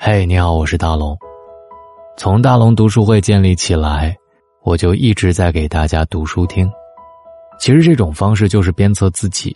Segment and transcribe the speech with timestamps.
[0.00, 1.18] 嘿，你好，我是大龙。
[2.16, 4.16] 从大龙读书会建立起来，
[4.62, 6.70] 我就一直在给大家读书听。
[7.58, 9.52] 其实这种方式就是鞭策自己，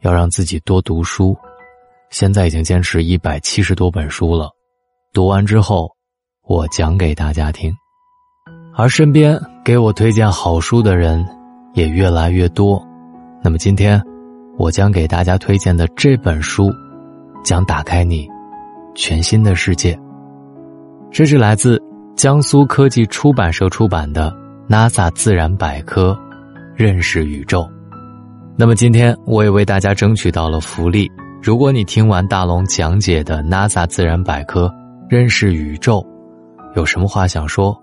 [0.00, 1.36] 要让自己多读书。
[2.08, 4.50] 现在已经坚持一百七十多本书了，
[5.12, 5.90] 读完之后，
[6.46, 7.70] 我讲给大家听。
[8.74, 11.22] 而身边给我推荐好书的人
[11.74, 12.82] 也越来越多。
[13.42, 14.02] 那么今天，
[14.56, 16.72] 我将给大家推荐的这本书，
[17.44, 18.26] 将打开你。
[18.94, 19.98] 全新的世界。
[21.10, 21.80] 这是来自
[22.16, 24.34] 江苏科技出版社出版的
[24.72, 26.16] 《NASA 自然百科：
[26.74, 27.62] 认识宇宙》。
[28.56, 31.10] 那么今天我也为大家争取到了福利。
[31.42, 34.72] 如果你听完大龙讲解的《NASA 自然百科：
[35.08, 35.98] 认识宇宙》，
[36.76, 37.76] 有什么话想说？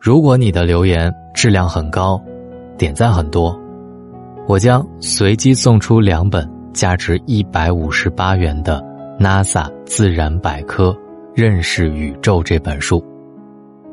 [0.00, 2.20] 如果你的留言质量很高，
[2.76, 3.56] 点赞很多，
[4.48, 8.82] 我将随机送出两本价值一百五十八元的。
[9.22, 10.92] NASA 自然百科
[11.32, 13.00] 认识宇宙这本书，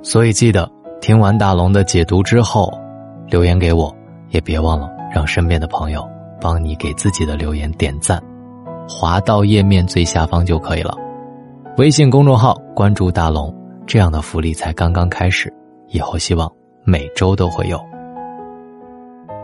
[0.02, 0.68] 所以记得
[1.00, 2.74] 听完大龙的解读之后，
[3.28, 3.96] 留言给我，
[4.30, 6.04] 也别忘了让身边的朋友
[6.42, 8.20] 帮你给自己的留言点赞，
[8.90, 10.98] 滑到页面最下方就可以了。
[11.78, 15.54] 微信公众号关注大龙，这样的福利才刚刚开始，
[15.90, 16.52] 以后希望
[16.84, 17.80] 每周都会有。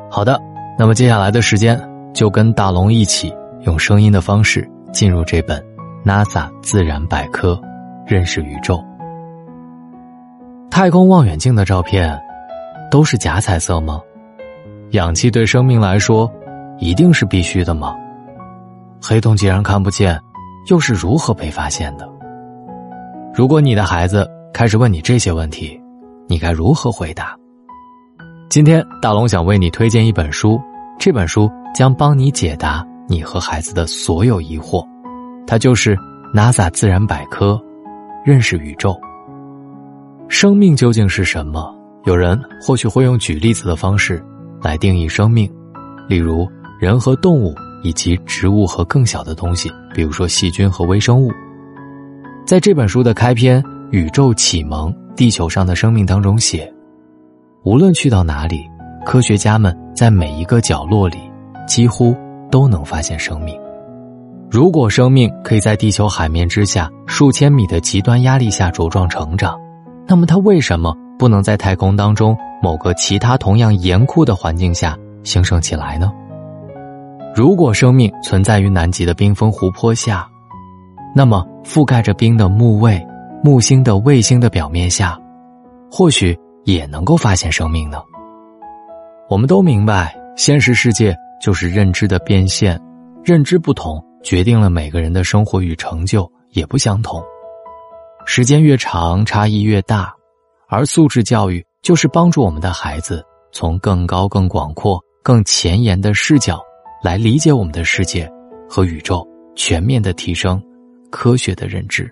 [0.10, 0.42] 好的，
[0.80, 1.80] 那么接下来的时间
[2.12, 3.32] 就跟大龙一起
[3.68, 5.64] 用声音的方式进入这本。
[6.06, 7.60] NASA 自然百科，
[8.06, 8.80] 认识宇宙。
[10.70, 12.22] 太空望远镜的照片
[12.92, 14.00] 都是假彩色吗？
[14.92, 16.32] 氧气对生命来说
[16.78, 17.96] 一定是必须的吗？
[19.02, 20.16] 黑洞既然看不见，
[20.70, 22.08] 又是如何被发现的？
[23.34, 25.82] 如果你的孩子开始问你这些问题，
[26.28, 27.36] 你该如何回答？
[28.48, 30.62] 今天大龙想为你推荐一本书，
[31.00, 34.86] 这本书将帮你解答你和孩子的所有疑惑。
[35.48, 35.98] 它就是
[36.34, 37.62] NASA 自然百科，
[38.26, 39.00] 认识宇宙。
[40.28, 41.74] 生命究竟是什么？
[42.06, 44.24] 有人或许会用举例子的方式
[44.62, 45.52] 来定义生命，
[46.08, 46.48] 例如
[46.80, 47.54] 人和动物，
[47.84, 51.32] 以及植物和更小的东西，比如说细菌和微生物。
[52.46, 53.62] 在这本书的开篇
[53.92, 56.72] 《宇宙启蒙：地球上的生命》当中写，
[57.64, 58.60] 无论去到哪里，
[59.06, 61.18] 科学家们在每一个角落里，
[61.68, 62.16] 几乎
[62.52, 63.56] 都能发现生命。
[64.56, 69.54] 如果生命可以在地球海面之下数千米的极端压力下茁壮成长，
[70.08, 76.10] 那么它为什么不能在太空当中某个其他同样严酷的环境下兴盛起来呢？
[77.36, 80.26] 如果生命存在于南极的冰封湖泊下，
[81.14, 83.06] 那么覆盖着冰的木卫、
[83.44, 85.20] 木星的卫星的表面下，
[85.92, 86.34] 或许
[86.64, 87.98] 也能够发现生命呢？
[89.30, 92.80] 我们都明白，现实世界就是认知的变现，
[93.22, 94.02] 认知不同。
[94.26, 97.24] 决定了每个人的生活与成就也不相同，
[98.26, 100.12] 时间越长，差异越大，
[100.68, 106.60] 而素质教育就是帮助我们的孩子从更高、更广阔、更前沿的视角
[107.04, 108.28] 来理解我们的世界
[108.68, 109.24] 和宇宙，
[109.56, 110.60] 全面的提升
[111.12, 112.12] 科学的认知。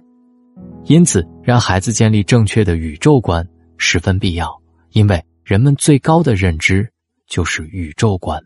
[0.83, 3.43] 因此，让孩子建立正确的宇宙观
[3.77, 4.55] 十分必要，
[4.91, 6.87] 因为人们最高的认知
[7.25, 8.39] 就是宇宙观。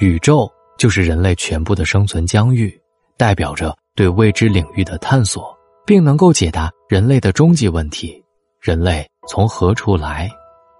[0.00, 0.50] 宇宙。
[0.78, 2.72] 就是人类全部的生存疆域，
[3.16, 5.56] 代表着对未知领域的探索，
[5.86, 8.22] 并能够解答人类的终极问题：
[8.60, 10.30] 人类从何处来，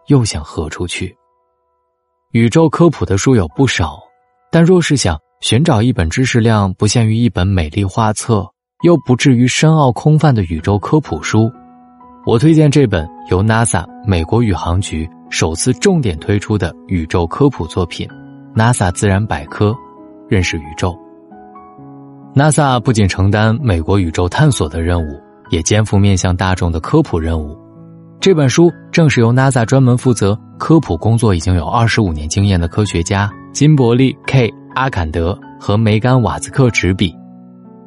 [0.08, 1.14] 又向何处去？
[2.32, 3.98] 宇宙科普的书有不少，
[4.50, 8.46] 但若是想寻找一本知识量不限于一本美丽画册，
[8.82, 11.50] 又不至于深奥空泛的宇宙科普书，
[12.26, 18.06] 我推荐这本由 NASA 美国宇航局首次重点推出的宇宙科普作品
[18.54, 19.70] 《NASA 自然百科》。
[20.28, 20.96] 认识宇宙。
[22.34, 25.20] NASA 不仅承担美国宇宙探索的任务，
[25.50, 27.56] 也肩负面向大众的科普任务。
[28.20, 37.14] 这本书正是由 NASA 专门负责科普工作已经有二十五年经验的科学家金伯利 ·K· 阿坎德和梅甘·瓦兹克执笔，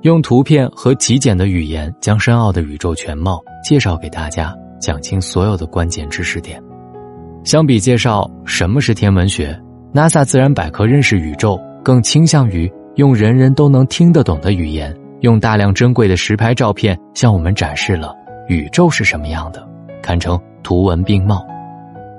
[0.02, 6.62] 用图片和极简的语言将深奥的宇宙全貌介绍给大家，讲清所有的关键知识点。
[7.44, 9.60] 相比介绍什么是天文学
[9.94, 11.60] ，NASA 自然百科认识宇宙。
[11.90, 18.16] 更倾向于用人人都能听得懂的语言，用大量珍贵的实拍照片向我们展示了
[18.48, 19.68] 宇宙是什么样的，
[20.00, 21.44] 堪称图文并茂。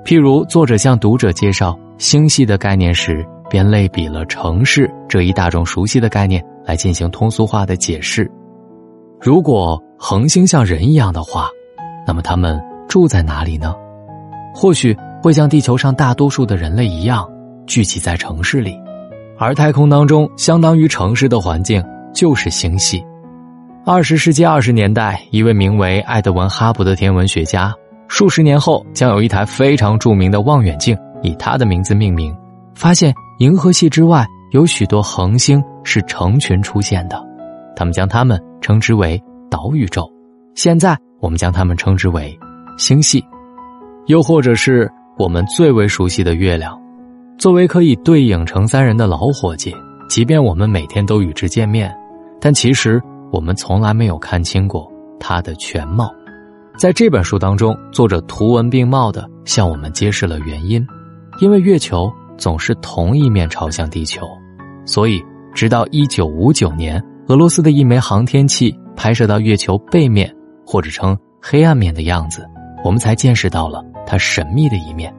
[0.03, 8.29] 譬如，作者向读者介绍星系的概念时，便类比了城市这一大众熟悉的概念来进行通俗化的解释。
[9.21, 11.47] 如果恒星像人一样的话，
[12.05, 13.73] 那么他们住在哪里呢？
[14.53, 14.93] 或许
[15.23, 17.25] 会像地球上大多数的人类一样，
[17.65, 18.77] 聚集在城市里。
[19.41, 21.83] 而太空当中，相当于城市的环境
[22.13, 23.03] 就是星系。
[23.83, 27.73] 二十世纪二十年代，一位名为艾德文·哈勃的天文学家，
[28.07, 32.31] 数十年后将有一台非常著名的望远镜以他的名字命名，
[32.75, 37.19] 发现银河系之外有许多恒星是成群出现的，
[37.75, 40.07] 他们将它们称之为岛宇宙。
[40.53, 42.37] 现在我们将它们称之为
[42.77, 43.25] 星系，
[44.05, 46.79] 又或者是我们最为熟悉的月亮。
[47.41, 49.75] 作为可以对影成三人的老伙计，
[50.07, 51.91] 即便我们每天都与之见面，
[52.39, 53.01] 但其实
[53.31, 54.87] 我们从来没有看清过
[55.19, 56.13] 它的全貌。
[56.77, 60.85] 在这本书当中，作者图文并茂的向我们揭示了原因：
[61.39, 64.21] 因为月球总是同一面朝向地球，
[64.85, 65.19] 所以
[65.55, 70.31] 直到一九五九年，俄罗斯的一枚航天器拍摄到月球背面，
[70.63, 72.47] 或者称黑暗面的样子，
[72.85, 75.11] 我们才见识到了它神秘的一面。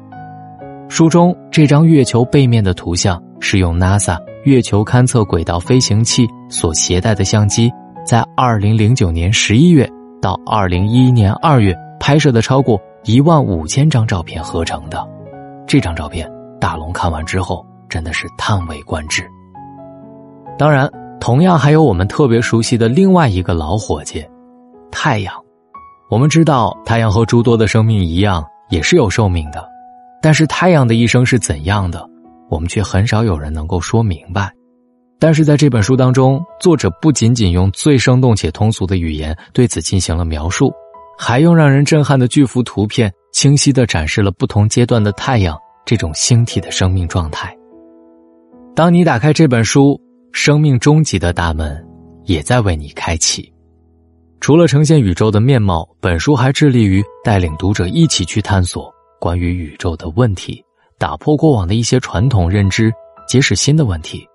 [0.92, 7.72] 书中这张月球背面的图像是用 NASA 月球勘测轨道飞行器所携带的相机，
[8.04, 9.88] 在二零零九年十一月
[10.20, 15.02] 到二零一一年二月拍摄的超过一万五千张照片合成的。
[15.66, 16.30] 这张照片，
[16.60, 19.26] 大龙看完之后真的是叹为观止。
[20.58, 20.86] 当然，
[21.18, 24.22] 同样还有我们特别熟悉的另外一个老伙计——
[24.92, 25.34] 太阳。
[26.10, 29.71] 我们知道，太阳和诸多的生命一样，也是有寿命的。
[30.22, 32.08] 但是太阳的一生是怎样的，
[32.48, 34.50] 我们却很少有人能够说明白。
[35.18, 40.72] 但是在这本书当中，作者不仅仅用最生动且通俗的语言对此进行了描述，
[41.18, 47.56] 还用让人震撼的巨幅图片，清晰的展示了不同阶段的太阳这种星体的生命状态。
[48.74, 50.00] 当你打开这本书，
[50.32, 51.84] 生命终极的大门
[52.24, 53.52] 也在为你开启。
[54.40, 58.92] 除了呈现宇宙的面貌，本书还致力于带领读者一起去探索。
[59.22, 60.60] 关于宇宙的问题，
[60.98, 62.92] 打破过往的一些传统认知，
[63.28, 64.26] 揭示新的问题。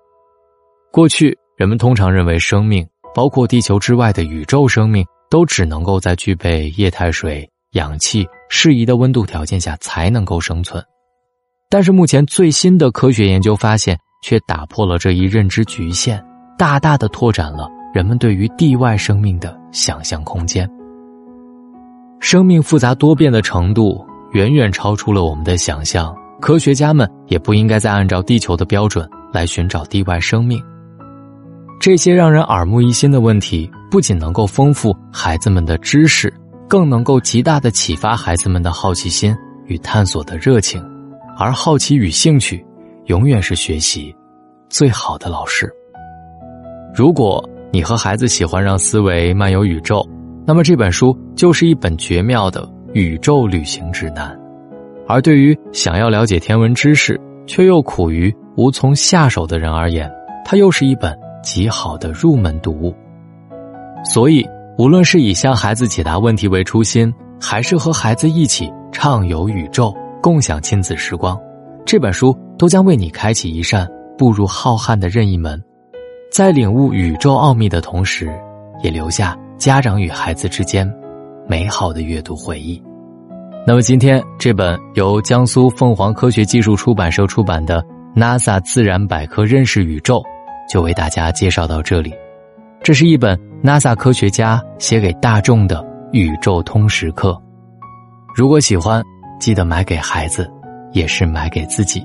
[0.90, 10.82] 过去人们通常认为，生命包括地球之外的宇宙生命，都只能够在具备液态水、氧气、适宜的温度条件下才能够生存。
[11.68, 16.18] 但是目前最新的科学研究发现，却打破了这一认知局限，
[16.56, 20.66] 大大的拓展了人们对于地外生命的想象空间。
[22.20, 24.02] 生命复杂多变的程度。
[24.32, 30.62] 远远超出了我们的想象，科学家们也不应该再按照地球的标准来寻找地外生命。
[31.80, 36.32] 这些让人耳目一新的问题，不仅能够丰富孩子们的知识，
[36.68, 39.34] 更能够极大的启发孩子们的好奇心
[39.66, 40.84] 与探索的热情。
[41.38, 42.64] 而好奇与兴趣，
[43.06, 44.14] 永远是学习
[44.68, 45.72] 最好的老师。
[46.94, 50.04] 如果你和孩子喜欢让思维漫游宇宙，
[50.44, 52.68] 那么这本书就是一本绝妙的。
[52.94, 54.34] 宇宙旅行指南，
[55.06, 60.10] 而对于想要了解天文知识却又苦于无从下手的人而言，
[60.44, 62.94] 它又是一本极好的入门读物。
[64.04, 64.46] 所以，
[64.78, 71.38] 无论是以向孩子解答问题为初心，还是和孩子一起畅游宇宙、共享亲子时光，
[71.84, 73.86] 这本书都将为你开启一扇
[74.16, 75.62] 步入浩瀚的任意门，
[76.32, 78.32] 在领悟宇宙奥秘的同时，
[78.82, 80.90] 也留下家长与孩子之间。
[81.48, 82.80] 美好的阅读回忆。
[83.66, 87.82] 那么，今天这本由江苏凤凰科学技术出版社出版的
[88.14, 90.16] 《NASA 自然百科认识宇宙》，
[90.70, 92.12] 就为大家介绍到这里。
[92.82, 97.38] 这是一本 NASA 科学家写给大众的宇宙通识课。
[98.34, 99.02] 如果喜欢，
[99.40, 100.50] 记得买给孩子，
[100.92, 102.02] 也是买给自己。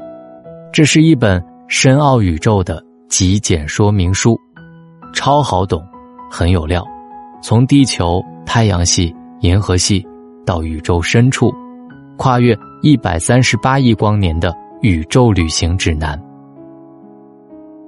[0.71, 4.37] 这是一本深奥宇宙的极简说明书，
[5.13, 5.81] 超好懂，
[6.31, 6.83] 很有料。
[7.41, 9.13] 从地球、太阳系。
[9.43, 10.01] 银河系
[10.45, 11.53] 到宇宙深处，
[12.17, 16.17] 跨越一百三十八亿光年的宇宙旅行指南。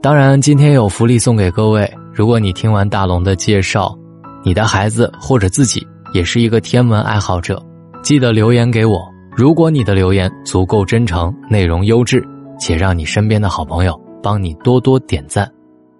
[0.02, 1.90] 当然，今天有福利送给各位。
[2.14, 3.98] 如果你听完大龙的介绍，
[4.44, 5.82] 你的孩子或者自己
[6.14, 7.58] 也是一个天文爱好者，
[8.04, 9.00] 记得留言给我。
[9.34, 12.22] 如果你的留言足够真诚，内容优质，
[12.60, 15.50] 且让你身边的好朋友帮你多多点赞，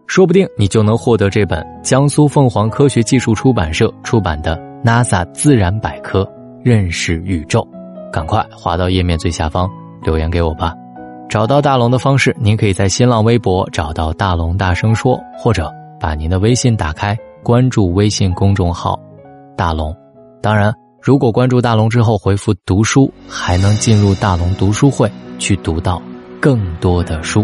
[0.06, 4.65] 说不定你就能获得这本江苏凤凰科学技术出版社出版的。
[4.86, 6.32] NASA 自然百科
[6.64, 7.68] 认识宇宙，
[8.12, 9.68] 赶快滑到页面最下方
[10.04, 10.76] 留言给我吧。
[11.28, 18.96] 找到大龙的方式，您可以在新浪微博找到大龙大声说，或者把您的微信打开，关注微信公众号
[19.58, 19.92] 大龙。
[20.40, 26.00] 当然，如果关注大龙之后回复读书，还能进入大龙读书会去读到
[26.40, 27.44] 更多的书。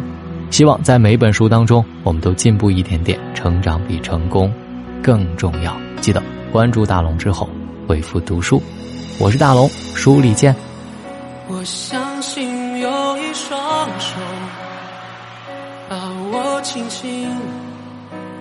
[0.52, 4.54] 希望在每本书当中，我们都进步一点点，成长比成功
[5.04, 5.76] 更重要。
[6.02, 6.22] 记得。
[6.52, 7.50] 关注大龙之后，
[7.88, 8.62] 回复读书，
[9.20, 10.56] 我是大龙，书里见。
[11.48, 14.16] 我相信有一双手
[15.90, 15.96] 把
[16.32, 17.30] 我轻轻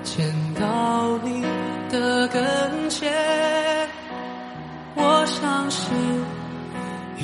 [0.03, 1.45] 牵到你。
[1.91, 3.13] 的跟前。
[4.95, 5.93] 我相信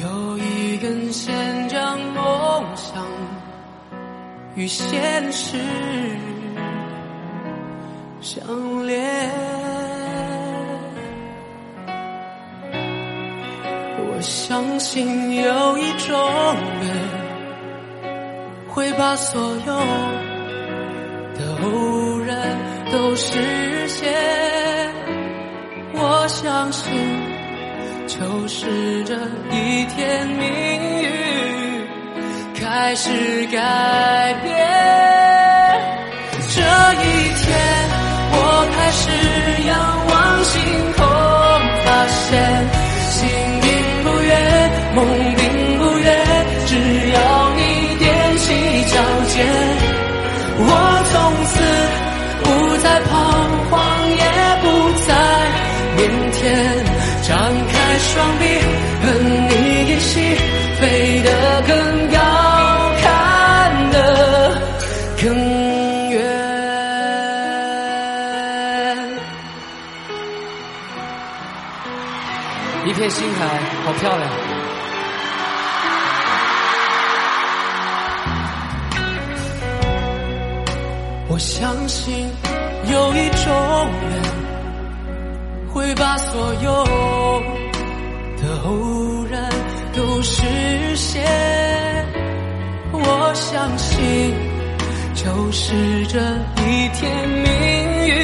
[0.03, 3.05] 有一根线将梦想
[4.57, 5.57] 与现实
[14.87, 16.17] 相信有一种
[16.81, 16.87] 人
[18.69, 19.75] 会把所有
[21.35, 22.57] 的偶然
[22.93, 24.15] 都实现。
[25.93, 26.93] 我相信。
[28.07, 29.15] 就是这
[29.51, 30.47] 一天，命
[31.03, 31.11] 运
[32.55, 33.11] 开始
[33.49, 35.16] 改变。
[53.01, 53.11] 彷
[53.71, 53.77] 徨，
[54.11, 54.23] 也
[54.63, 54.65] 不
[55.07, 55.09] 再
[55.97, 55.99] 腼
[56.33, 56.37] 腆。
[57.27, 57.33] 张
[57.69, 58.45] 开双臂，
[81.37, 82.31] 我相信
[82.91, 83.53] 有一种
[84.09, 84.23] 人。
[85.69, 86.85] 会把所有
[88.41, 89.53] 的偶然
[89.93, 91.23] 都实现。
[92.91, 94.33] 我相信，
[95.15, 96.19] 就是这
[96.63, 97.45] 一天，命
[98.07, 98.17] 运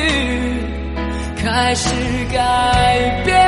[1.37, 1.91] 开始
[2.33, 3.42] 改变。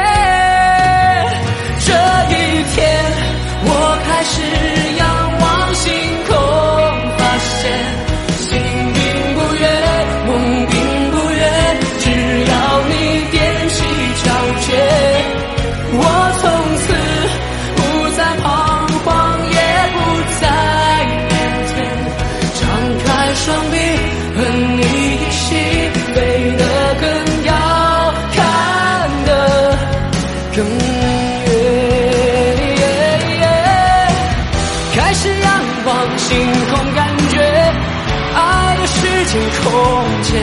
[39.40, 40.42] 空间，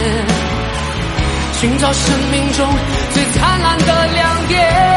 [1.53, 2.67] 寻找生命中
[3.13, 4.90] 最灿烂的亮点。